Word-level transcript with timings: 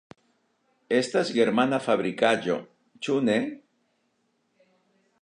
Estas 0.99 1.29
germana 1.35 1.79
fabrikaĵo, 1.89 2.57
ĉu 3.09 3.23
ne? 3.29 3.39